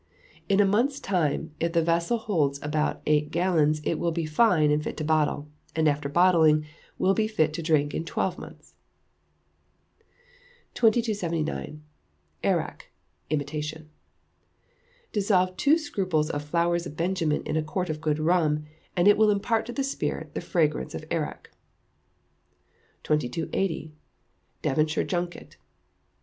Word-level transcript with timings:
In 0.49 0.59
a 0.59 0.65
month's 0.65 0.99
time, 0.99 1.51
if 1.59 1.73
the 1.73 1.83
vessel 1.83 2.17
holds 2.17 2.59
about 2.63 3.03
eight 3.05 3.29
gallons, 3.29 3.81
it 3.83 3.99
will 3.99 4.11
be 4.11 4.25
fine 4.25 4.71
and 4.71 4.83
fit 4.83 4.97
to 4.97 5.03
bottle, 5.03 5.47
and 5.75 5.87
after 5.87 6.09
bottling, 6.09 6.65
will 6.97 7.13
be 7.13 7.27
fit 7.27 7.53
to 7.53 7.61
drink 7.61 7.93
in 7.93 8.03
twelve 8.03 8.39
months. 8.39 8.73
2279. 10.73 11.83
Arrack 12.43 12.89
(Imitation). 13.29 13.91
Dissolve 15.13 15.55
two 15.55 15.77
scruples 15.77 16.31
of 16.31 16.41
flowers 16.43 16.87
of 16.87 16.97
benjamin 16.97 17.43
in 17.43 17.55
a 17.55 17.61
quart 17.61 17.91
of 17.91 18.01
good 18.01 18.17
rum, 18.17 18.65
and 18.97 19.07
it 19.07 19.19
will 19.19 19.29
impart 19.29 19.67
to 19.67 19.71
the 19.71 19.83
spirit 19.83 20.33
the 20.33 20.41
fragrance 20.41 20.95
of 20.95 21.05
arrack. 21.11 21.51
2280. 23.03 23.93
Devonshire 24.63 25.03
Junket. 25.03 25.57